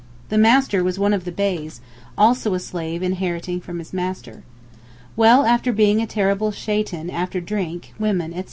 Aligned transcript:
The 0.29 0.37
master 0.39 0.83
was 0.83 0.97
one 0.97 1.13
of 1.13 1.25
the 1.25 1.31
Beys, 1.31 1.79
also 2.17 2.55
a 2.55 2.59
slave 2.59 3.03
inheriting 3.03 3.61
from 3.61 3.77
his 3.77 3.93
master. 3.93 4.41
Well 5.15 5.45
after 5.45 5.71
being 5.71 6.01
a 6.01 6.07
terrible 6.07 6.49
Shaitan 6.51 7.05
(devil) 7.05 7.21
after 7.21 7.39
drink, 7.39 7.93
women, 7.99 8.31
etc. 8.31 8.39